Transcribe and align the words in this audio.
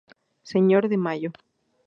Señor 0.51 0.83
de 0.89 0.97
Mayo. 1.05 1.29